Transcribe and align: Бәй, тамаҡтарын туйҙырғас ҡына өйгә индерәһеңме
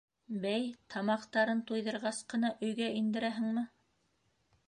Бәй, 0.43 0.63
тамаҡтарын 0.93 1.59
туйҙырғас 1.71 2.21
ҡына 2.35 2.51
өйгә 2.69 2.87
индерәһеңме 3.01 3.67